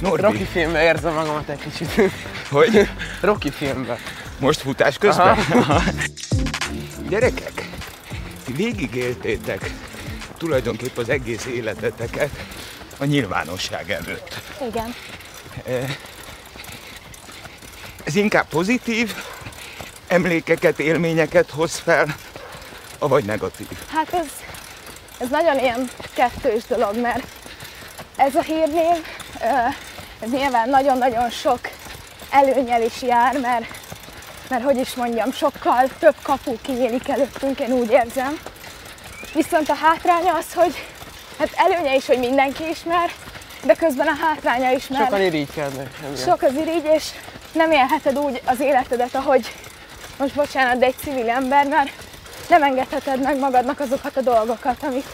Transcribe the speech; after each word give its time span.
Norbi, 0.00 0.22
Rocky 0.22 0.44
filmben 0.44 0.82
érzem 0.82 1.14
magamat 1.14 1.48
egy 1.48 1.58
kicsit. 1.58 2.12
hogy? 2.50 2.88
Rocky 3.20 3.50
filmben. 3.50 3.98
Most 4.38 4.60
futás 4.60 4.98
közben? 4.98 5.38
Gyerekek, 7.08 7.68
ti 8.44 8.52
végigéltétek 8.52 9.70
tulajdonképpen 10.36 11.04
az 11.04 11.08
egész 11.08 11.46
életeteket 11.46 12.30
a 12.98 13.04
nyilvánosság 13.04 13.90
előtt. 13.90 14.40
Igen. 14.68 14.94
Ez 18.04 18.14
inkább 18.14 18.48
pozitív 18.48 19.14
emlékeket, 20.06 20.78
élményeket 20.78 21.50
hoz 21.50 21.76
fel, 21.76 22.16
avagy 22.98 23.24
negatív. 23.24 23.68
Hát 23.92 24.12
ez, 24.12 24.26
ez 25.18 25.28
nagyon 25.28 25.58
ilyen 25.58 25.90
kettős 26.14 26.62
dolog, 26.68 27.00
mert 27.00 27.26
ez 28.16 28.34
a 28.34 28.42
hírnév, 28.42 29.04
ez 30.20 30.30
nyilván 30.30 30.68
nagyon-nagyon 30.68 31.30
sok 31.30 31.60
előnyel 32.30 32.82
is 32.82 33.02
jár, 33.02 33.38
mert, 33.40 33.64
mert 34.48 34.62
hogy 34.62 34.76
is 34.76 34.94
mondjam, 34.94 35.32
sokkal 35.32 35.88
több 35.98 36.14
kapu 36.22 36.56
kinyílik 36.62 37.08
előttünk, 37.08 37.60
én 37.60 37.72
úgy 37.72 37.90
érzem. 37.90 38.38
Viszont 39.34 39.68
a 39.68 39.74
hátránya 39.74 40.34
az, 40.34 40.52
hogy 40.54 40.74
hát 41.38 41.50
előnye 41.54 41.94
is, 41.94 42.06
hogy 42.06 42.18
mindenki 42.18 42.68
ismer, 42.68 43.10
de 43.62 43.74
közben 43.74 44.06
a 44.06 44.16
hátránya 44.20 44.70
is, 44.70 44.88
mert 44.88 45.04
Sokan 45.04 45.20
irigykednek. 45.20 45.90
sok 46.24 46.42
az 46.42 46.54
irigy, 46.54 46.88
és 46.94 47.04
nem 47.52 47.70
élheted 47.70 48.18
úgy 48.18 48.42
az 48.44 48.60
életedet, 48.60 49.14
ahogy 49.14 49.52
most 50.18 50.34
bocsánat, 50.34 50.78
de 50.78 50.86
egy 50.86 50.96
civil 51.02 51.28
ember, 51.28 51.66
mert 51.66 51.90
nem 52.48 52.62
engedheted 52.62 53.20
meg 53.22 53.38
magadnak 53.38 53.80
azokat 53.80 54.16
a 54.16 54.20
dolgokat, 54.20 54.82
amit, 54.82 55.06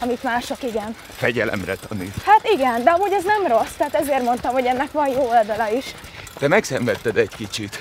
amit 0.00 0.22
mások 0.22 0.62
igen. 0.62 0.96
Fegyelemre 1.16 1.74
tanít. 1.74 2.22
Hát 2.24 2.48
igen, 2.54 2.84
de 2.84 2.90
amúgy 2.90 3.12
ez 3.12 3.24
nem 3.24 3.46
rossz, 3.46 3.72
tehát 3.76 3.94
ezért 3.94 4.22
mondtam, 4.22 4.52
hogy 4.52 4.66
ennek 4.66 4.92
van 4.92 5.08
jó 5.08 5.28
oldala 5.28 5.70
is. 5.70 5.94
Te 6.38 6.48
megszenvedted 6.48 7.16
egy 7.16 7.34
kicsit. 7.36 7.78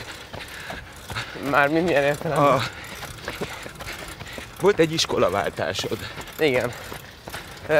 Már 1.49 1.69
minden 1.69 2.03
értelemben. 2.03 2.47
A... 2.47 2.61
Volt 4.59 4.79
egy 4.79 4.93
iskolaváltásod. 4.93 5.97
Igen. 6.39 6.71
Ö, 7.67 7.73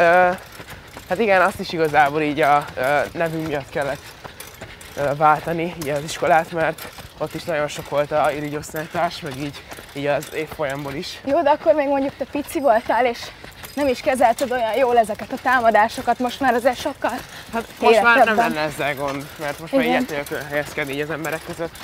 hát 1.09 1.19
igen, 1.19 1.41
azt 1.41 1.59
is 1.59 1.71
igazából 1.73 2.21
így 2.21 2.41
a 2.41 2.65
ö, 2.75 2.99
nevünk 3.11 3.47
miatt 3.47 3.69
kellett 3.69 4.03
ö, 4.95 5.15
váltani 5.15 5.75
így 5.77 5.89
az 5.89 6.03
iskolát, 6.03 6.51
mert 6.51 6.87
ott 7.17 7.33
is 7.33 7.43
nagyon 7.43 7.67
sok 7.67 7.89
volt 7.89 8.11
a 8.11 8.31
irigyosztálytárs, 8.31 9.19
meg 9.19 9.37
így, 9.37 9.61
így 9.93 10.05
az 10.05 10.33
évfolyamból 10.33 10.93
is. 10.93 11.19
Jó, 11.25 11.41
de 11.41 11.49
akkor 11.49 11.73
még 11.73 11.87
mondjuk 11.87 12.13
te 12.17 12.25
pici 12.25 12.59
voltál, 12.59 13.05
és 13.05 13.19
nem 13.75 13.87
is 13.87 13.99
kezelted 13.99 14.51
olyan 14.51 14.75
jól 14.75 14.97
ezeket 14.97 15.31
a 15.31 15.37
támadásokat, 15.41 16.19
most 16.19 16.39
már 16.39 16.53
azért 16.53 16.79
sokkal 16.79 17.19
Hát 17.53 17.67
most 17.79 18.01
már 18.01 18.25
nem 18.25 18.35
lenne 18.35 18.59
ezzel 18.59 18.95
gond, 18.95 19.25
mert 19.39 19.59
most 19.59 19.71
már 19.71 19.81
Igen. 19.81 20.05
ilyet 20.09 20.27
tudok 20.27 20.43
helyezkedni 20.49 20.93
így 20.93 20.99
az 20.99 21.09
emberek 21.09 21.41
között. 21.45 21.75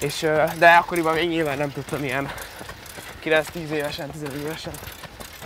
És, 0.00 0.26
de 0.58 0.70
akkoriban 0.70 1.14
még 1.14 1.28
nyilván 1.28 1.58
nem 1.58 1.72
tudtam 1.72 2.04
ilyen 2.04 2.30
9-10 3.24 3.44
évesen, 3.54 4.10
15 4.10 4.34
évesen. 4.34 4.72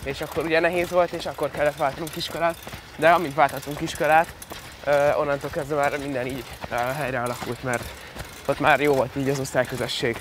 És 0.05 0.21
akkor 0.21 0.45
ugye 0.45 0.61
nehéz 0.61 0.91
volt, 0.91 1.13
és 1.13 1.27
akkor 1.27 1.51
kellett 1.51 1.77
váltanunk 1.77 2.17
iskolát. 2.17 2.57
De 2.97 3.11
amint 3.11 3.35
váltottunk 3.35 3.81
iskolát, 3.81 4.27
onnantól 5.17 5.51
kezdve 5.51 5.75
már 5.75 5.99
minden 5.99 6.27
így 6.27 6.45
helyre 6.97 7.21
alakult, 7.21 7.63
mert 7.63 7.85
ott 8.47 8.61
már 8.61 8.81
jó 8.81 8.95
volt 8.95 9.17
így 9.17 9.29
az 9.29 9.39
osztályközösség. 9.39 10.17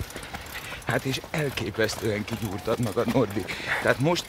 Hát 0.88 1.04
és 1.04 1.22
elképesztően 1.32 2.26
kigyúrtad 2.26 2.80
magad, 2.80 3.14
Norbi. 3.14 3.46
Tehát 3.82 4.00
most, 4.00 4.26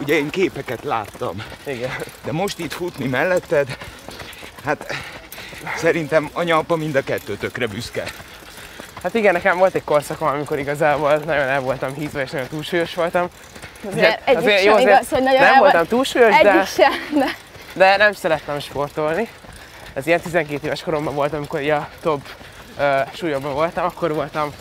ugye 0.00 0.14
én 0.14 0.30
képeket 0.30 0.84
láttam, 0.84 1.42
Igen. 1.66 1.90
de 2.24 2.32
most 2.32 2.58
itt 2.58 2.72
futni 2.72 3.06
melletted, 3.06 3.76
hát 4.64 4.94
szerintem 5.76 6.30
anya-apa 6.32 6.76
mind 6.76 6.94
a 6.94 7.02
kettőtökre 7.02 7.66
büszke. 7.66 8.04
Hát 9.02 9.14
igen, 9.14 9.32
nekem 9.32 9.58
volt 9.58 9.74
egy 9.74 9.84
korszakom, 9.84 10.28
amikor 10.28 10.58
igazából 10.58 11.16
nagyon 11.16 11.48
el 11.48 11.60
voltam 11.60 11.94
hízva, 11.94 12.20
és 12.20 12.30
nagyon 12.30 12.46
túlsúlyos 12.48 12.94
voltam. 12.94 13.28
azért, 13.90 14.20
egyik 14.28 14.38
azért 14.38 14.58
sem 14.58 14.68
jó, 14.68 14.74
azért 14.74 14.88
igaz, 14.90 15.08
hogy 15.08 15.22
nagyon 15.22 15.40
nem 15.40 15.52
el 15.52 15.58
voltam 15.58 15.78
volt- 15.78 15.88
túlsúlyos, 15.88 16.36
de... 16.42 16.50
Egyik 16.50 16.66
sem, 16.66 16.92
de 17.18 17.36
De 17.72 17.96
nem 17.96 18.12
szerettem 18.12 18.58
sportolni. 18.58 19.28
Ez 19.94 20.06
ilyen 20.06 20.20
12 20.20 20.66
éves 20.66 20.82
koromban 20.82 21.14
voltam, 21.14 21.38
amikor 21.38 21.70
a 21.70 21.88
top 22.02 22.20
uh, 22.78 22.84
súlyokban 23.14 23.52
voltam, 23.54 23.84
akkor 23.84 24.14
voltam 24.14 24.52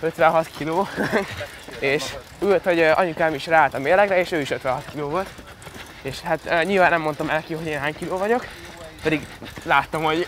56 0.00 0.50
kiló, 0.56 0.88
és 1.78 2.14
ült, 2.42 2.64
hogy 2.64 2.78
uh, 2.78 2.98
anyukám 2.98 3.34
is 3.34 3.46
ráállt 3.46 3.74
a 3.74 3.78
mérlegre, 3.78 4.18
és 4.18 4.32
ő 4.32 4.40
is 4.40 4.50
56 4.50 4.84
kiló 4.90 5.08
volt. 5.08 5.28
És 6.02 6.20
hát 6.20 6.40
uh, 6.44 6.64
nyilván 6.64 6.90
nem 6.90 7.00
mondtam 7.00 7.30
el 7.30 7.42
ki, 7.42 7.54
hogy 7.54 7.66
én 7.66 7.78
hány 7.78 7.94
kiló 7.94 8.16
vagyok, 8.16 8.46
pedig 9.02 9.26
láttam, 9.64 10.02
hogy 10.02 10.26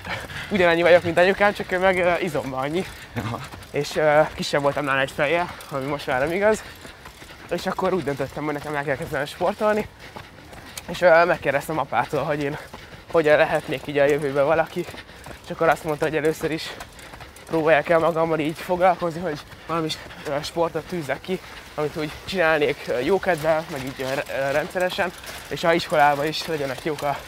ugyanannyi 0.51 0.83
vagyok, 0.83 1.03
mint 1.03 1.19
anyukám, 1.19 1.53
csak 1.53 1.73
ő 1.73 1.79
meg 1.79 1.97
uh, 1.97 2.23
izomban 2.23 2.61
annyi. 2.61 2.85
És 3.71 3.97
uh, 3.97 4.29
kisebb 4.35 4.63
voltam 4.63 4.85
nála 4.85 5.01
egy 5.01 5.11
fejjel, 5.11 5.55
ami 5.71 5.85
most 5.85 6.07
már 6.07 6.21
nem 6.21 6.33
igaz. 6.33 6.63
És 7.51 7.67
akkor 7.67 7.93
úgy 7.93 8.05
döntöttem, 8.05 8.45
hogy 8.45 8.55
nekem 8.55 8.75
el 8.75 8.85
kell 8.85 8.97
kezdenem 8.97 9.27
sportolni, 9.27 9.89
és 10.91 11.01
ö, 11.01 11.25
megkérdeztem 11.25 11.79
apától, 11.79 12.23
hogy 12.23 12.43
én 12.43 12.57
hogyan 13.11 13.37
lehetnék 13.37 13.87
így 13.87 13.99
a 13.99 14.05
jövőben 14.05 14.45
valaki, 14.45 14.85
és 15.45 15.51
akkor 15.51 15.69
azt 15.69 15.85
mondta, 15.85 16.05
hogy 16.05 16.17
először 16.17 16.51
is 16.51 16.71
próbálják 17.51 17.89
el 17.89 17.99
magammal 17.99 18.39
így 18.39 18.59
foglalkozni, 18.59 19.21
hogy 19.21 19.39
valami 19.67 19.89
sportot 20.43 20.85
tűzzek 20.85 21.21
ki, 21.21 21.41
amit 21.75 21.97
úgy 21.97 22.11
csinálnék 22.25 22.91
jókedvel, 23.05 23.65
meg 23.71 23.85
így 23.85 24.07
rendszeresen, 24.53 25.13
és 25.49 25.65
a 25.65 25.73
iskolában 25.73 26.27
is 26.27 26.47
legyenek 26.47 26.85
jók 26.85 27.03
a 27.03 27.19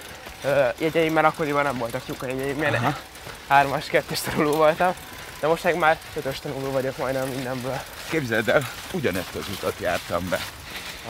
jegyeim, 0.78 1.12
mert 1.12 1.27
akkoriban 1.27 1.62
nem 1.62 1.78
voltak 1.78 2.03
jók 2.06 2.22
a 2.22 2.27
jegyeim, 2.27 2.56
mert 2.56 3.00
hármas, 3.49 3.87
kettős 3.87 4.21
tanuló 4.21 4.53
voltam, 4.53 4.94
de 5.41 5.47
most 5.47 5.65
meg 5.65 5.77
már 5.77 5.99
ötös 6.16 6.41
tanuló 6.41 6.71
vagyok 6.71 6.97
majdnem 6.97 7.28
mindenből. 7.28 7.81
Képzeld 8.11 8.49
el, 8.49 8.69
ugyanezt 8.93 9.34
az 9.34 9.44
utat 9.56 9.75
jártam 9.81 10.28
be. 10.28 10.38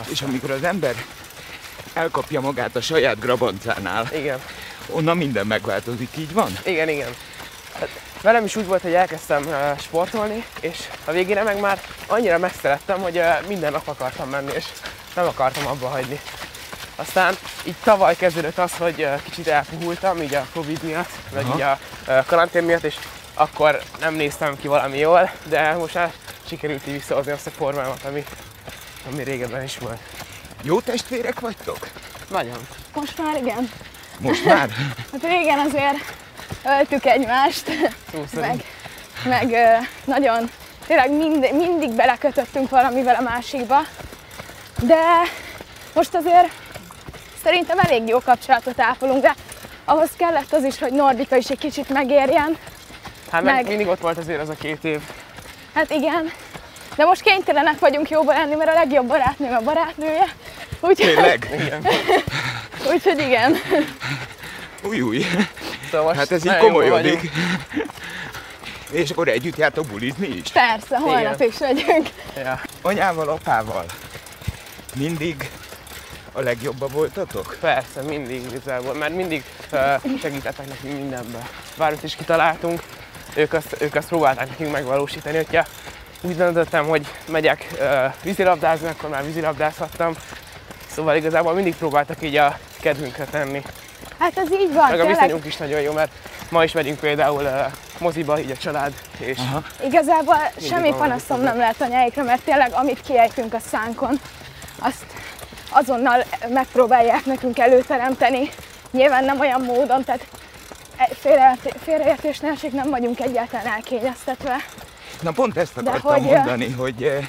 És 0.09 0.23
amikor 0.23 0.51
az 0.51 0.63
ember 0.63 0.95
elkapja 1.93 2.41
magát 2.41 2.77
a 2.77 2.81
saját 2.81 3.19
grabancánál, 3.19 4.09
Igen. 4.13 4.41
onnan 4.87 5.17
minden 5.17 5.47
megváltozik, 5.47 6.09
így 6.17 6.33
van? 6.33 6.59
Igen, 6.65 6.89
igen. 6.89 7.09
Hát 7.79 7.89
velem 8.23 8.45
is 8.45 8.57
úgy 8.57 8.67
volt, 8.67 8.83
hogy 8.83 8.95
elkezdtem 8.95 9.43
uh, 9.47 9.79
sportolni, 9.79 10.45
és 10.61 10.79
a 11.05 11.11
végére 11.11 11.43
meg 11.43 11.61
már 11.61 11.81
annyira 12.07 12.39
megszerettem, 12.39 13.01
hogy 13.01 13.19
uh, 13.19 13.47
minden 13.47 13.73
nap 13.73 13.89
akartam 13.89 14.29
menni, 14.29 14.53
és 14.53 14.65
nem 15.15 15.27
akartam 15.27 15.67
abba 15.67 15.89
hagyni. 15.89 16.21
Aztán 16.97 17.35
így 17.65 17.75
tavaly 17.85 18.17
kezdődött 18.17 18.59
az, 18.59 18.77
hogy 18.77 19.03
uh, 19.03 19.23
kicsit 19.23 19.49
elpuhultam, 19.49 20.23
így 20.23 20.35
a 20.35 20.47
Covid 20.53 20.83
miatt, 20.83 21.11
meg 21.33 21.45
Aha. 21.45 21.55
így 21.55 21.61
a 21.61 21.79
uh, 22.09 22.27
karantén 22.27 22.63
miatt, 22.63 22.85
és 22.85 22.97
akkor 23.35 23.83
nem 24.01 24.15
néztem 24.15 24.57
ki 24.59 24.69
valami 24.69 24.99
jól, 24.99 25.31
de 25.49 25.75
most 25.75 25.95
már 25.95 26.13
sikerült 26.47 26.87
így 26.87 26.93
visszahozni 26.93 27.33
azt 27.33 27.47
a 27.47 27.51
formámat, 27.51 28.05
ami, 28.05 28.25
ami 29.13 29.23
régebben 29.23 29.63
is 29.63 29.79
volt. 29.79 30.01
Jó 30.63 30.81
testvérek 30.81 31.41
vagytok? 31.41 31.89
Nagyon. 32.31 32.59
most 32.95 33.19
már 33.19 33.37
igen. 33.37 33.71
Most 34.19 34.45
már? 34.45 34.71
Hát 35.13 35.23
régen 35.23 35.59
azért 35.59 36.22
öltük 36.65 37.05
egymást, 37.07 37.71
meg, 38.35 38.65
meg 39.25 39.57
nagyon, 40.05 40.51
tényleg 40.87 41.11
mind, 41.11 41.53
mindig 41.53 41.91
belekötöttünk 41.91 42.71
valamivel 42.71 43.15
a 43.15 43.23
másikba, 43.23 43.81
de 44.83 44.99
most 45.95 46.15
azért 46.15 46.49
szerintem 47.45 47.79
elég 47.79 48.09
jó 48.09 48.19
kapcsolatot 48.19 48.81
ápolunk, 48.81 49.23
de 49.23 49.35
ahhoz 49.85 50.11
kellett 50.17 50.53
az 50.53 50.65
is, 50.65 50.79
hogy 50.79 50.93
Nordika 50.93 51.37
is 51.37 51.49
egy 51.51 51.59
kicsit 51.59 51.89
megérjen. 51.89 52.57
Hát 53.31 53.43
meg, 53.43 53.55
meg- 53.55 53.67
mindig 53.67 53.87
ott 53.87 54.01
volt 54.01 54.19
azért 54.19 54.41
az 54.41 54.49
a 54.49 54.55
két 54.55 54.85
év. 54.85 55.01
Hát 55.75 55.91
igen, 55.91 56.33
de 56.97 57.05
most 57.05 57.21
kénytelenek 57.23 57.79
vagyunk 57.79 58.11
jóba 58.11 58.33
lenni, 58.33 58.55
mert 58.55 58.71
a 58.71 58.75
legjobb 58.75 59.07
barátnőm 59.07 59.55
a 59.55 59.61
barátnője. 59.61 60.25
Úgyhogy, 60.81 61.15
Tényleg? 61.15 61.49
Igen. 61.61 61.87
úgyhogy 62.93 63.19
igen. 63.19 63.57
Új, 64.85 65.01
új. 65.01 65.25
Szóval 65.93 66.07
most 66.07 66.19
Hát 66.19 66.31
ez 66.31 66.47
így 66.47 66.57
komolyodik. 66.57 67.31
És 68.91 69.11
akkor 69.11 69.29
együtt 69.29 69.57
jártok 69.57 69.87
bulizni 69.87 70.27
is? 70.27 70.51
Persze, 70.53 70.99
holnap 70.99 71.35
Igen. 71.35 71.49
is 71.49 71.59
megyünk. 71.59 72.09
Ja. 72.37 72.61
Anyával, 72.83 73.29
apával 73.29 73.85
mindig 74.97 75.51
a 76.33 76.41
legjobban 76.41 76.89
voltatok? 76.93 77.57
Persze, 77.61 78.03
mindig 78.03 78.43
igazából, 78.51 78.95
mert 78.95 79.15
mindig 79.15 79.45
uh, 79.73 80.19
segítettek 80.21 80.69
nekünk 80.69 80.97
mindenben. 80.97 81.43
Bármit 81.77 82.03
is 82.03 82.17
kitaláltunk, 82.17 82.83
ők 83.35 83.53
azt, 83.53 83.77
ők 83.81 83.95
azt 83.95 84.09
próbálták 84.09 84.49
nekünk 84.49 84.73
megvalósítani. 84.73 85.37
Hogyha 85.37 85.65
úgy 86.21 86.37
döntöttem, 86.37 86.87
hogy 86.87 87.07
megyek 87.29 87.67
uh, 87.73 88.13
vízilabdázni, 88.23 88.89
akkor 88.89 89.09
már 89.09 89.25
vízilabdázhattam. 89.25 90.15
Szóval 90.87 91.17
igazából 91.17 91.53
mindig 91.53 91.77
próbáltak 91.77 92.23
így 92.23 92.37
a 92.37 92.59
kedvünkre 92.81 93.25
tenni. 93.25 93.63
Hát 94.23 94.39
ez 94.39 94.53
így 94.53 94.73
van, 94.73 94.91
Meg 94.91 95.01
a 95.01 95.07
viszonyunk 95.07 95.45
is 95.45 95.57
nagyon 95.57 95.81
jó, 95.81 95.93
mert 95.93 96.11
ma 96.51 96.65
is 96.65 96.73
megyünk 96.73 96.99
például 96.99 97.43
uh, 97.43 97.73
moziba, 97.99 98.41
így 98.41 98.51
a 98.51 98.57
család, 98.57 98.93
és 99.19 99.39
Aha. 99.39 99.63
Igazából 99.85 100.37
semmi 100.61 100.91
van 100.91 100.99
panaszom 100.99 101.41
nem 101.41 101.57
lehet 101.57 101.81
anyáikra, 101.81 102.23
mert 102.23 102.43
tényleg 102.43 102.73
amit 102.73 103.01
kiejtünk 103.01 103.55
a 103.55 103.59
szánkon, 103.71 104.21
azt 104.79 105.05
azonnal 105.71 106.25
megpróbálják 106.49 107.25
nekünk 107.25 107.59
előteremteni. 107.59 108.49
Nyilván 108.91 109.25
nem 109.25 109.41
olyan 109.41 109.61
módon, 109.61 110.05
tehát 110.05 110.27
félreértés 111.85 112.39
ne 112.39 112.51
nem 112.73 112.91
vagyunk 112.91 113.21
egyáltalán 113.21 113.67
elkényeztetve. 113.67 114.57
Na 115.21 115.31
pont 115.31 115.57
ezt 115.57 115.77
akartam 115.77 116.13
hogy, 116.13 116.31
mondani, 116.31 116.71
hogy, 116.71 117.03
eh, 117.03 117.27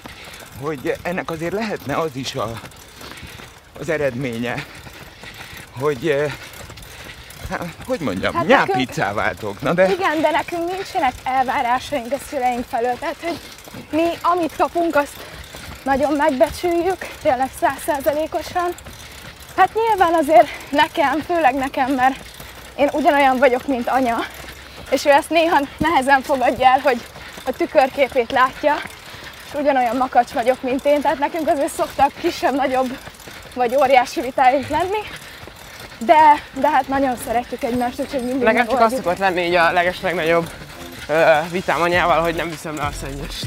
hogy 0.62 0.94
ennek 1.02 1.32
azért 1.32 1.54
lehetne 1.54 1.98
az 1.98 2.16
is 2.16 2.36
a, 2.36 2.52
az 3.80 3.90
eredménye, 3.90 4.66
hogy 5.80 6.08
eh, 6.08 6.34
hát, 7.50 7.66
hogy 7.88 8.00
mondjam, 8.00 8.34
Hát 8.34 8.48
nekünk- 8.48 8.68
nyápiccá 8.68 9.14
váltok. 9.14 9.62
Na 9.62 9.74
de 9.74 9.92
Igen, 9.92 10.22
de 10.22 10.32
nekünk 10.32 10.72
nincsenek 10.72 11.14
elvárásaink 11.24 12.12
a 12.12 12.18
szüleink 12.30 12.66
felől, 12.70 12.98
tehát 13.00 13.16
hogy 13.24 13.40
mi 13.92 14.08
amit 14.22 14.56
kapunk, 14.58 14.96
azt 14.96 15.14
nagyon 15.84 16.14
megbecsüljük, 16.14 16.98
tényleg 17.22 17.50
százszerzelékosan. 17.60 18.70
Hát 19.58 19.70
nyilván 19.74 20.14
azért 20.14 20.48
nekem, 20.70 21.20
főleg 21.22 21.56
nekem, 21.56 21.92
mert 21.92 22.16
én 22.76 22.90
ugyanolyan 22.92 23.38
vagyok, 23.38 23.68
mint 23.68 23.88
anya, 23.88 24.18
és 24.90 25.06
ő 25.06 25.10
ezt 25.10 25.30
néha 25.30 25.60
nehezen 25.78 26.22
fogadja 26.22 26.68
el, 26.68 26.80
hogy 26.80 27.02
a 27.46 27.52
tükörképét 27.52 28.32
látja, 28.32 28.76
és 29.48 29.60
ugyanolyan 29.60 29.96
makacs 29.96 30.32
vagyok, 30.32 30.62
mint 30.62 30.86
én, 30.86 31.02
tehát 31.02 31.20
nekünk 31.20 31.48
azért 31.50 31.74
szoktak 31.74 32.12
kisebb-nagyobb 32.22 32.98
vagy 33.54 33.76
óriási 33.76 34.22
vitáink 34.22 34.68
lenni, 34.68 35.00
de, 36.06 36.44
de 36.54 36.70
hát 36.70 36.88
nagyon 36.88 37.16
szeretjük 37.26 37.64
egymást, 37.64 38.00
úgyhogy 38.00 38.24
mindig 38.24 38.44
Nekem 38.44 38.56
csak 38.66 38.70
azt 38.70 38.74
megoldjuk. 38.80 39.02
szokott 39.04 39.18
lenni 39.18 39.42
így 39.48 39.56
a 39.56 39.72
legeslegnagyobb 39.72 40.50
ö, 41.08 41.24
vitám 41.52 41.82
anyával, 41.82 42.22
hogy 42.22 42.36
nem 42.36 42.50
viszem 42.50 42.76
le 42.76 42.84
a 42.84 42.92
szennyest. 43.02 43.46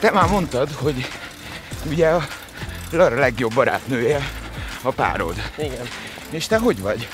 te 0.00 0.10
már 0.10 0.28
mondtad, 0.28 0.68
hogy 0.82 1.08
ugye 1.90 2.08
a 2.08 2.22
Lara 2.90 3.18
legjobb 3.18 3.54
barátnője 3.54 4.18
a 4.82 4.90
párod. 4.90 5.34
Igen. 5.56 5.88
És 6.30 6.46
te 6.46 6.56
hogy 6.58 6.80
vagy? 6.80 7.08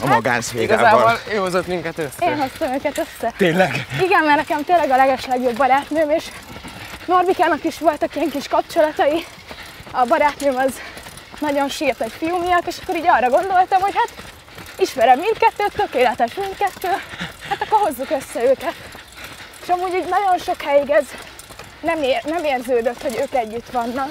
A 0.00 0.06
Hát, 0.06 0.14
magánszférával. 0.14 0.76
Igazából 0.88 1.18
ő 1.32 1.36
hozott 1.36 1.66
minket 1.66 1.98
Én 1.98 2.04
össze. 2.06 2.36
hoztam 2.36 2.72
őket 2.74 2.98
össze. 2.98 3.32
Tényleg? 3.36 3.86
Igen, 4.02 4.24
mert 4.24 4.36
nekem 4.36 4.64
tényleg 4.64 4.90
a 4.90 4.96
legeslegjobb 4.96 5.56
barátnőm, 5.56 6.10
és 6.10 6.24
Norbikának 7.06 7.64
is 7.64 7.78
voltak 7.78 8.16
ilyen 8.16 8.30
kis 8.30 8.48
kapcsolatai. 8.48 9.26
A 9.90 10.04
barátnőm 10.04 10.56
az 10.56 10.80
nagyon 11.40 11.68
sírt 11.68 12.00
egy 12.00 12.12
fiú 12.12 12.38
miatt, 12.38 12.66
és 12.66 12.76
akkor 12.82 12.96
így 12.96 13.08
arra 13.08 13.30
gondoltam, 13.30 13.80
hogy 13.80 13.94
hát 13.94 14.12
ismerem 14.78 15.18
mindkettőt, 15.18 15.72
tökéletes 15.72 16.34
mindkettő, 16.34 16.88
hát 17.48 17.62
akkor 17.62 17.78
hozzuk 17.80 18.10
össze 18.10 18.42
őket. 18.44 18.74
És 19.62 19.68
amúgy 19.68 19.94
így 19.94 20.08
nagyon 20.08 20.38
sok 20.38 20.62
helyig 20.62 20.90
ez 20.90 21.04
nem, 21.80 22.02
ér, 22.02 22.24
nem 22.24 22.44
érződött, 22.44 23.02
hogy 23.02 23.18
ők 23.20 23.34
együtt 23.34 23.70
vannak. 23.70 24.10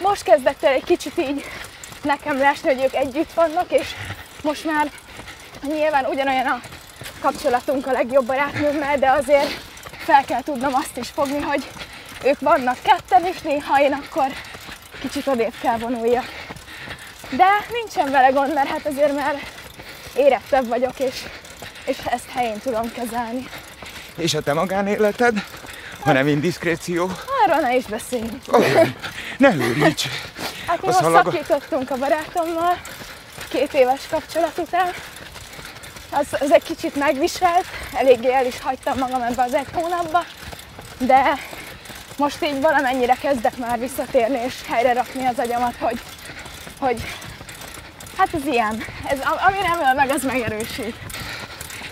Most 0.00 0.22
kezdett 0.22 0.64
el 0.64 0.72
egy 0.72 0.84
kicsit 0.84 1.18
így 1.18 1.44
nekem 2.02 2.38
lesni, 2.38 2.74
hogy 2.74 2.84
ők 2.84 2.94
együtt 2.94 3.32
vannak, 3.32 3.72
és 3.72 3.86
most 4.42 4.64
már 4.64 4.90
nyilván 5.62 6.04
ugyanolyan 6.04 6.46
a 6.46 6.60
kapcsolatunk 7.20 7.86
a 7.86 7.92
legjobb 7.92 8.26
barátnőmmel, 8.26 8.98
de 8.98 9.10
azért 9.10 9.60
fel 9.98 10.24
kell 10.24 10.42
tudnom 10.42 10.74
azt 10.74 10.96
is 10.96 11.08
fogni, 11.08 11.40
hogy 11.40 11.68
ők 12.24 12.40
vannak 12.40 12.76
ketten, 12.82 13.24
és 13.24 13.40
néha 13.40 13.80
én 13.80 13.92
akkor 13.92 14.26
kicsit 15.00 15.26
odébb 15.26 15.54
kell 15.60 15.78
vonuljak. 15.78 16.24
De 17.30 17.46
nincsen 17.72 18.10
vele 18.10 18.28
gond, 18.28 18.54
mert 18.54 18.68
hát 18.68 18.86
azért 18.86 19.14
már 19.14 19.34
érettebb 20.16 20.68
vagyok, 20.68 20.98
és, 21.00 21.22
és 21.84 21.96
ezt 22.04 22.30
helyén 22.34 22.58
tudom 22.60 22.92
kezelni. 22.92 23.48
És 24.16 24.34
a 24.34 24.40
te 24.40 24.52
magánéleted? 24.52 25.44
Ha 26.00 26.12
nem 26.12 26.26
indiszkréció? 26.26 27.10
Arról 27.44 27.60
ne 27.60 27.76
is 27.76 27.84
beszéljünk. 27.84 28.42
Oh, 28.46 28.86
ne 29.38 29.54
őríts! 29.54 30.04
Hát 30.66 30.80
mi 30.80 30.86
most 30.86 30.98
halaga- 30.98 31.32
szakítottunk 31.32 31.90
a 31.90 31.96
barátommal, 31.96 32.80
két 33.48 33.74
éves 33.74 34.00
kapcsolat 34.10 34.58
után. 34.58 34.90
Az, 36.10 36.26
az 36.40 36.52
egy 36.52 36.62
kicsit 36.62 36.96
megviselt, 36.96 37.66
eléggé 37.94 38.32
el 38.32 38.46
is 38.46 38.60
hagytam 38.60 38.98
magam 38.98 39.22
ebbe 39.22 39.42
az 39.42 39.54
egy 39.54 39.66
hónapba, 39.72 40.24
de 40.98 41.38
most 42.18 42.42
így 42.44 42.60
valamennyire 42.60 43.14
kezdek 43.14 43.56
már 43.56 43.78
visszatérni 43.78 44.38
és 44.46 44.54
helyre 44.68 44.92
rakni 44.92 45.26
az 45.26 45.38
agyamat, 45.38 45.74
hogy, 45.80 46.00
hogy 46.78 47.02
hát 48.16 48.28
ez 48.34 48.46
ilyen, 48.46 48.84
ez, 49.08 49.18
am- 49.18 49.38
ami 49.46 49.58
nem 49.58 49.80
öl 49.88 49.94
meg, 49.94 50.10
az 50.10 50.22
megerősít. 50.22 50.94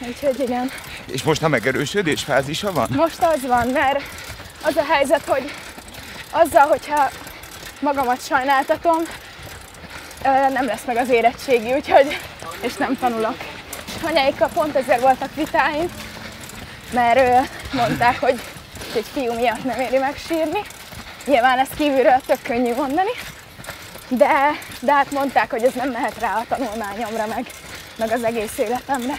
Úgyhogy 0.06 0.40
igen. 0.40 0.70
És 1.06 1.22
most 1.22 1.42
a 1.42 1.48
megerősödés 1.48 2.22
fázisa 2.22 2.72
van? 2.72 2.88
Most 2.90 3.22
az 3.22 3.46
van, 3.46 3.66
mert 3.66 4.02
az 4.62 4.76
a 4.76 4.84
helyzet, 4.92 5.24
hogy 5.26 5.52
azzal, 6.30 6.68
hogyha 6.68 7.10
magamat 7.80 8.26
sajnáltatom, 8.26 8.96
nem 10.52 10.66
lesz 10.66 10.84
meg 10.86 10.96
az 10.96 11.08
érettségi, 11.08 11.72
úgyhogy, 11.72 12.18
és 12.60 12.74
nem 12.74 12.98
tanulok. 12.98 13.36
Anyáikkal 14.02 14.48
pont 14.54 14.76
ezért 14.76 15.00
voltak 15.00 15.34
vitáink, 15.34 15.90
mert 16.92 17.48
mondták, 17.72 18.20
hogy 18.20 18.40
egy 18.94 19.06
fiú 19.12 19.32
miatt 19.32 19.64
nem 19.64 19.80
éri 19.80 19.98
meg 19.98 20.16
sírni. 20.28 20.60
Nyilván 21.24 21.58
ezt 21.58 21.74
kívülről 21.76 22.20
tök 22.26 22.42
könnyű 22.42 22.74
mondani, 22.74 23.10
de, 24.08 24.50
de 24.80 24.92
hát 24.92 25.10
mondták, 25.10 25.50
hogy 25.50 25.62
ez 25.64 25.72
nem 25.72 25.90
mehet 25.90 26.18
rá 26.20 26.34
a 26.34 26.44
tanulmányomra, 26.48 27.26
meg, 27.26 27.46
meg 27.96 28.10
az 28.12 28.24
egész 28.24 28.58
életemre. 28.58 29.18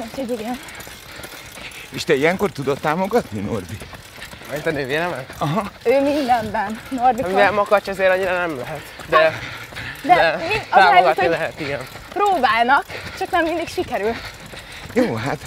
Úgyhogy 0.00 0.40
igen. 0.40 0.58
És 1.90 2.04
te 2.04 2.14
ilyenkor 2.14 2.50
tudod 2.50 2.78
támogatni, 2.80 3.40
Norbi? 3.40 3.76
Mint 4.52 4.66
a 4.66 4.70
nővéremet? 4.70 5.34
Aha. 5.38 5.70
Ő 5.84 6.00
mindenben, 6.00 6.80
Norbika. 6.88 7.28
Mivel 7.28 7.52
makacs 7.52 7.88
azért 7.88 8.10
annyira 8.10 8.38
nem 8.38 8.58
lehet. 8.58 8.82
De, 9.08 9.32
De, 10.02 10.14
de 10.14 10.36
mi, 10.36 10.44
az 10.44 10.50
helyzet, 10.50 10.70
támogatni 10.70 11.26
lehet, 11.28 11.60
igen. 11.60 11.80
próbálnak, 12.12 12.84
csak 13.18 13.30
nem 13.30 13.44
mindig 13.44 13.68
sikerül. 13.68 14.12
Jó, 14.92 15.14
hát 15.14 15.38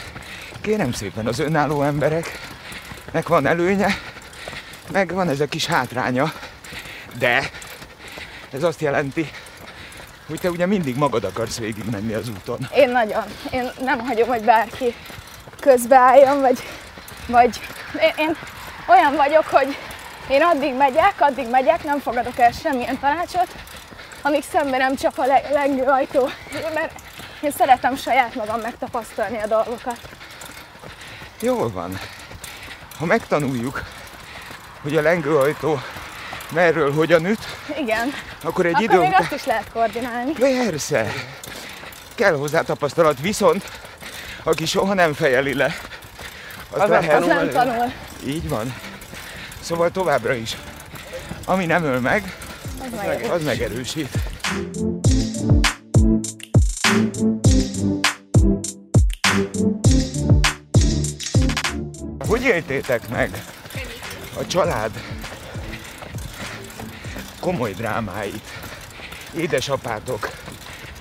kérem 0.61 0.91
szépen 0.91 1.27
az 1.27 1.39
önálló 1.39 1.81
embereknek 3.13 3.27
van 3.27 3.45
előnye, 3.45 3.97
meg 4.91 5.13
van 5.13 5.29
ez 5.29 5.39
a 5.39 5.45
kis 5.45 5.65
hátránya, 5.65 6.33
de 7.17 7.49
ez 8.51 8.63
azt 8.63 8.81
jelenti, 8.81 9.31
hogy 10.27 10.39
te 10.39 10.49
ugye 10.49 10.65
mindig 10.65 10.95
magad 10.95 11.23
akarsz 11.23 11.57
végigmenni 11.57 12.13
az 12.13 12.29
úton. 12.29 12.67
Én 12.75 12.89
nagyon. 12.89 13.23
Én 13.51 13.71
nem 13.79 13.99
hagyom, 13.99 14.27
hogy 14.27 14.41
bárki 14.41 14.95
közbeálljon, 15.59 16.41
vagy, 16.41 16.59
vagy 17.27 17.59
én, 18.01 18.13
én 18.17 18.37
olyan 18.87 19.15
vagyok, 19.15 19.45
hogy 19.45 19.77
én 20.29 20.41
addig 20.41 20.75
megyek, 20.75 21.15
addig 21.17 21.49
megyek, 21.49 21.83
nem 21.83 21.99
fogadok 21.99 22.39
el 22.39 22.51
semmilyen 22.51 22.99
tanácsot, 22.99 23.47
amíg 24.21 24.43
szembe 24.51 24.77
nem 24.77 24.95
csap 24.95 25.17
a 25.17 25.25
le- 25.25 25.49
lengő 25.51 25.83
ajtó, 25.83 26.29
mert 26.73 27.01
én 27.41 27.51
szeretem 27.51 27.95
saját 27.95 28.35
magam 28.35 28.59
megtapasztalni 28.59 29.37
a 29.37 29.47
dolgokat. 29.47 29.99
Jól 31.39 31.71
van. 31.71 31.99
Ha 33.01 33.07
megtanuljuk, 33.07 33.83
hogy 34.81 34.97
a 34.97 35.01
lengőajtó 35.01 35.81
merről 36.51 36.93
hogyan 36.93 37.25
üt, 37.25 37.39
Igen, 37.79 38.13
akkor 38.43 38.65
egy 38.65 38.71
akkor 38.71 38.83
idő 38.83 38.99
még 38.99 39.13
azt 39.13 39.31
is 39.31 39.45
lehet 39.45 39.71
koordinálni. 39.73 40.31
Persze. 40.31 41.13
Kell 42.15 42.33
hozzá 42.33 42.61
tapasztalat, 42.61 43.19
viszont 43.19 43.71
aki 44.43 44.65
soha 44.65 44.93
nem 44.93 45.13
fejeli 45.13 45.53
le, 45.53 45.75
az, 46.71 46.79
Az 46.81 46.89
nem 46.89 47.01
lehet. 47.01 47.21
Az 47.21 47.27
Tanul 47.27 47.43
nem 47.43 47.49
tanul. 47.49 47.91
Így 48.25 48.49
van. 48.49 48.75
Szóval 49.61 49.91
továbbra 49.91 50.33
is. 50.33 50.57
Ami 51.45 51.65
nem 51.65 51.83
öl 51.83 51.99
meg, 51.99 52.35
Az 52.81 53.05
meg. 53.05 53.27
az 53.31 53.43
megerősít. 53.43 54.09
Éltétek 62.81 63.09
meg 63.09 63.43
a 64.39 64.47
család 64.47 64.91
komoly 67.39 67.71
drámáit, 67.71 68.47
édesapátok 69.37 70.29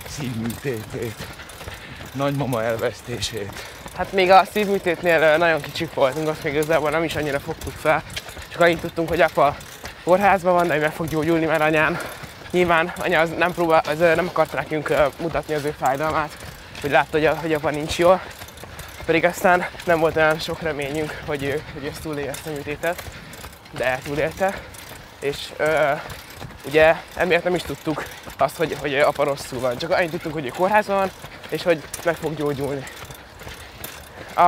szívműtétét, 0.09 1.27
nagymama 2.13 2.63
elvesztését? 2.63 3.53
Hát 3.97 4.13
még 4.13 4.31
a 4.31 4.45
szívműtétnél 4.53 5.37
nagyon 5.37 5.61
kicsik 5.61 5.95
voltunk, 5.95 6.29
azt 6.29 6.43
még 6.43 6.53
igazából 6.53 6.91
nem 6.91 7.05
is 7.05 7.17
annyira 7.17 7.41
fogtuk 7.41 7.73
fel. 7.73 8.03
Csak 8.49 8.61
annyit 8.61 8.81
tudtunk, 8.81 9.09
hogy 9.09 9.21
apa 9.21 9.57
kórházban 10.05 10.53
van, 10.53 10.67
de 10.67 10.79
meg 10.79 10.93
fog 10.93 11.09
gyógyulni, 11.09 11.45
mert 11.45 11.63
anyán 11.63 12.01
nyilván 12.51 12.93
anya 12.97 13.21
az 13.21 13.31
nem, 13.39 13.53
próbál, 13.53 13.83
az 13.89 13.99
nem 13.99 14.29
akart 14.29 14.53
nekünk 14.53 14.95
mutatni 15.21 15.55
az 15.55 15.65
ő 15.65 15.75
fájdalmát, 15.79 16.37
hogy 16.81 16.91
látta, 16.91 17.11
hogy, 17.11 17.27
a, 17.27 17.35
hogy 17.35 17.53
apa 17.53 17.71
nincs 17.71 17.99
jól. 17.99 18.21
Pedig 19.11 19.25
aztán 19.25 19.67
nem 19.85 19.99
volt 19.99 20.17
olyan 20.17 20.39
sok 20.39 20.61
reményünk, 20.61 21.23
hogy 21.27 21.43
ő, 21.43 21.63
hogy 21.73 21.85
ezt 21.85 22.03
túlélje 22.03 22.31
ezt 22.31 22.47
a 22.47 22.51
műtétet, 22.51 23.03
de 23.71 23.99
túlélte. 24.05 24.61
És 25.21 25.49
ö, 25.57 25.93
ugye 26.67 26.95
emiatt 27.15 27.45
nem 27.45 27.55
is 27.55 27.63
tudtuk 27.63 28.05
azt, 28.39 28.57
hogy, 28.57 28.77
hogy 28.81 28.95
apa 28.95 29.25
rosszul 29.25 29.61
van. 29.61 29.79
Csak 29.79 29.91
annyit 29.91 30.11
tudtunk, 30.11 30.35
hogy 30.35 30.47
ő 30.47 30.49
kórházban 30.49 30.97
van, 30.97 31.11
és 31.49 31.63
hogy 31.63 31.83
meg 32.05 32.15
fog 32.15 32.35
gyógyulni. 32.35 32.87
A, 34.35 34.41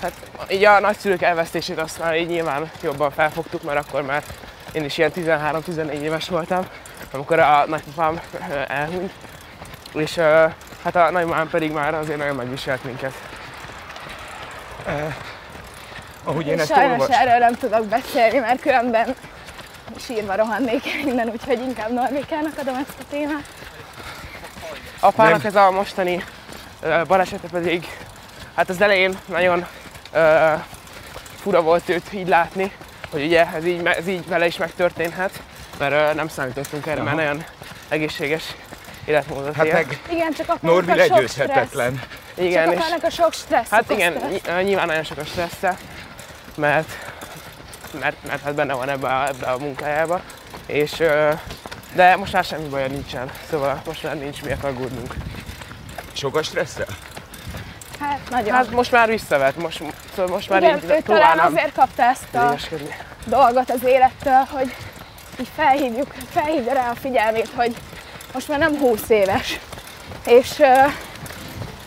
hát 0.00 0.12
így 0.50 0.64
a 0.64 0.80
nagyszülők 0.80 1.22
elvesztését 1.22 1.78
azt 1.78 1.98
már 1.98 2.16
így 2.16 2.28
nyilván 2.28 2.70
jobban 2.82 3.10
felfogtuk, 3.10 3.62
mert 3.62 3.78
akkor 3.78 4.02
már 4.02 4.22
én 4.72 4.84
is 4.84 4.98
ilyen 4.98 5.12
13-14 5.14 5.90
éves 5.90 6.28
voltam, 6.28 6.66
amikor 7.10 7.38
a 7.38 7.64
nagypapám 7.66 8.20
elhunyt, 8.66 9.12
és 9.94 10.14
hát 10.82 10.96
a 10.96 11.10
nagymamám 11.10 11.48
pedig 11.48 11.72
már 11.72 11.94
azért 11.94 12.18
nagyon 12.18 12.36
megviselt 12.36 12.84
minket. 12.84 13.29
Ahogy 16.24 16.46
én 16.46 16.52
És 16.54 16.60
ezt 16.60 16.72
sajnos 16.72 16.92
olvastam. 17.00 17.20
erről 17.28 17.38
nem 17.38 17.54
tudok 17.54 17.86
beszélni, 17.86 18.38
mert 18.38 18.60
különben 18.60 19.14
sírva 20.06 20.34
rohannék 20.34 20.82
el 20.92 20.98
innen, 21.08 21.28
úgyhogy 21.28 21.60
inkább 21.60 21.92
Norbikának 21.92 22.58
adom 22.58 22.74
ezt 22.74 22.98
a 23.00 23.04
témát. 23.10 23.44
Apának 25.00 25.36
Nem. 25.42 25.46
ez 25.46 25.54
a 25.54 25.70
mostani 25.70 26.24
ö, 26.82 27.02
balesete 27.06 27.48
pedig, 27.48 27.86
hát 28.54 28.68
az 28.68 28.80
elején 28.80 29.18
nagyon 29.26 29.66
ö, 30.12 30.52
fura 31.42 31.62
volt 31.62 31.88
őt 31.88 32.12
így 32.12 32.28
látni, 32.28 32.72
hogy 33.10 33.22
ugye 33.24 33.46
ez 33.54 33.64
így, 33.66 33.86
ez 33.86 34.06
így 34.08 34.28
vele 34.28 34.46
is 34.46 34.56
megtörténhet, 34.56 35.40
mert 35.78 35.92
ö, 35.92 36.14
nem 36.14 36.28
számítottunk 36.28 36.86
erre, 36.86 37.02
mert 37.02 37.16
Aha. 37.16 37.26
nagyon 37.26 37.44
egészséges 37.88 38.44
életmódot 39.04 39.54
Hát 39.54 39.66
él. 39.66 39.72
meg 39.72 40.00
Igen, 40.10 40.32
csak 40.32 40.48
akkor 40.48 40.70
Norbi 40.70 40.94
legyőzhetetlen. 40.94 41.66
stressz. 42.00 42.19
Igen, 42.34 42.78
csak 42.78 42.96
és 42.96 43.02
a 43.02 43.10
sok 43.10 43.32
stressz. 43.32 43.70
hát 43.70 43.90
igen, 43.90 44.16
ö, 44.46 44.62
nyilván 44.62 44.86
nagyon 44.86 45.04
sok 45.04 45.18
a 45.18 45.24
stressze, 45.24 45.76
mert, 46.56 46.88
mert, 48.00 48.16
mert 48.26 48.42
hát 48.42 48.54
benne 48.54 48.74
van 48.74 48.88
ebbe 48.88 49.08
a, 49.08 49.26
ebbe 49.28 49.46
a 49.46 49.58
munkájába, 49.58 50.20
és 50.66 51.02
de 51.94 52.16
most 52.16 52.32
már 52.32 52.44
semmi 52.44 52.68
baja 52.68 52.86
nincsen, 52.86 53.30
szóval 53.50 53.82
most 53.86 54.02
már 54.02 54.18
nincs 54.18 54.42
miért 54.42 54.64
aggódnunk. 54.64 55.14
Sok 56.12 56.36
a 56.36 56.42
stresszel? 56.42 56.86
Hát 58.00 58.18
nagyon. 58.30 58.54
Hát 58.54 58.70
most 58.70 58.92
már 58.92 59.08
visszavett, 59.08 59.56
most, 59.56 59.82
szóval 60.14 60.34
most 60.34 60.48
már 60.48 60.62
igen, 60.62 60.76
így 60.76 60.90
ő 60.90 61.00
talán 61.04 61.38
azért 61.38 61.72
kapta 61.72 62.02
ezt 62.02 62.34
a 62.34 62.38
idegeskedni. 62.38 62.94
dolgot 63.24 63.70
az 63.70 63.84
élettől, 63.84 64.46
hogy 64.50 64.74
így 65.40 65.48
felhívjuk, 65.56 66.14
felhívja 66.30 66.72
rá 66.72 66.90
a 66.90 66.94
figyelmét, 66.94 67.48
hogy 67.54 67.76
most 68.32 68.48
már 68.48 68.58
nem 68.58 68.76
20 68.76 69.08
éves, 69.08 69.58
és, 70.26 70.62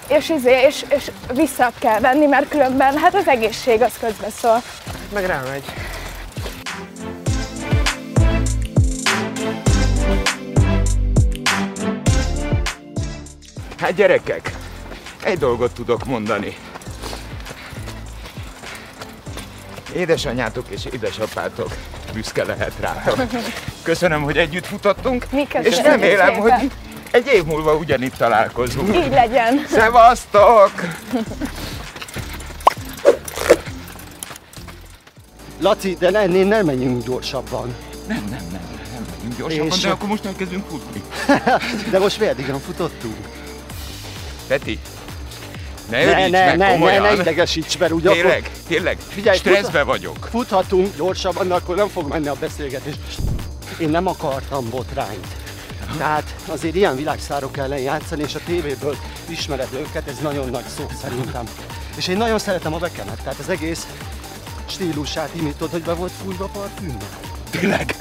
és, 0.08 0.30
izé, 0.30 0.62
és, 0.68 0.86
és 0.90 1.12
vissza 1.34 1.72
kell 1.80 2.00
venni, 2.00 2.26
mert 2.26 2.50
különben 2.50 2.98
hát 2.98 3.16
az 3.16 3.28
egészség 3.28 3.82
az 3.82 3.94
közbeszól. 4.00 4.62
Meg 5.14 5.26
rámegy. 5.26 5.64
Hát 13.78 13.96
gyerekek, 13.96 14.52
egy 15.24 15.38
dolgot 15.38 15.74
tudok 15.74 16.06
mondani. 16.06 16.58
Édesanyátok 19.96 20.66
és 20.70 20.86
édesapátok 20.86 21.72
büszke 22.14 22.44
lehet 22.44 22.74
rátok. 22.80 23.20
Köszönöm, 23.84 24.22
hogy 24.22 24.38
együtt 24.38 24.66
futottunk, 24.66 25.26
Mi 25.32 25.48
és 25.62 25.82
remélem, 25.82 26.34
hogy 26.34 26.72
egy 27.14 27.28
év 27.28 27.44
múlva 27.44 27.76
ugyanitt 27.76 28.16
találkozunk. 28.16 28.96
Így 28.96 29.10
legyen. 29.12 29.66
Szevasztok! 29.70 30.72
Laci, 35.60 35.96
de 36.00 36.20
ennél 36.20 36.46
nem 36.46 36.66
menjünk 36.66 37.04
gyorsabban. 37.04 37.76
Nem, 38.08 38.24
nem, 38.30 38.40
nem, 38.52 38.62
nem 38.94 39.06
megyünk 39.12 39.38
gyorsabban, 39.38 39.68
És- 39.68 39.82
de 39.82 39.90
akkor 39.90 40.08
most 40.08 40.26
elkezdünk 40.26 40.64
futni. 40.70 41.02
De 41.92 42.00
most 42.00 42.20
meddig 42.20 42.46
futottunk? 42.66 43.16
Peti, 44.48 44.80
ne 45.90 46.06
Ne, 46.06 46.28
ne, 46.28 46.56
ne, 46.56 46.78
ne, 46.78 47.00
ne 47.00 47.14
idegesíts, 47.14 47.78
mert 47.78 47.92
ugye 47.92 48.10
akkor 48.10 48.22
Tényleg, 48.22 48.50
tényleg, 48.68 48.98
Figyelj, 49.10 49.38
stresszbe 49.38 49.84
vagyok. 49.84 50.28
futhatunk 50.32 50.96
gyorsabban, 50.96 51.48
de 51.48 51.54
akkor 51.54 51.76
nem 51.76 51.88
fog 51.88 52.08
menni 52.08 52.28
a 52.28 52.36
beszélgetés. 52.40 52.96
Én 53.78 53.90
nem 53.90 54.08
akartam 54.08 54.70
botrányt. 54.70 55.28
Tehát 55.98 56.36
azért 56.48 56.76
ilyen 56.76 56.96
világszárok 56.96 57.58
ellen 57.58 57.80
játszani, 57.80 58.24
és 58.24 58.36
a 58.36 58.40
tévéből 58.46 58.96
ismered 59.30 59.68
őket, 59.74 60.08
ez 60.08 60.18
nagyon 60.22 60.50
nagy 60.50 60.66
szó 60.78 60.86
szerintem. 61.02 61.44
És 61.96 62.08
én 62.08 62.18
nagyon 62.18 62.40
szeretem 62.40 62.74
a 62.74 62.78
bekemet, 62.78 63.18
tehát 63.24 63.40
az 63.40 63.50
egész 63.50 63.88
stílusát 64.66 65.30
imitod, 65.34 65.72
hogy 65.72 65.82
be 65.82 65.94
volt 65.94 66.12
fújva 66.24 66.46
parfümbe. 66.46 67.06
Tényleg, 67.50 67.96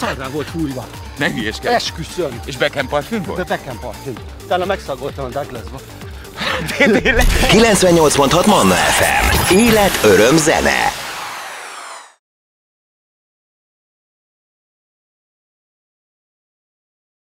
Szarrá 0.00 0.28
volt 0.28 0.46
fújva. 0.50 0.86
ne 1.18 1.30
hülyeskedj. 1.30 1.74
Esküszöm. 1.74 2.40
És 2.44 2.56
Beckham 2.56 2.88
parfüm 2.88 3.20
De 3.20 3.26
volt? 3.26 3.46
Beckham 3.46 3.78
parfüm. 3.80 4.14
Utána 4.44 4.64
megszagoltam 4.64 5.24
a 5.24 5.28
Douglasba. 5.28 5.80
Tényleg? 6.78 7.24
98.6 7.50 8.46
Manna 8.46 8.74
FM. 8.74 9.54
Élet, 9.54 9.98
öröm, 10.04 10.36
zene. 10.36 11.05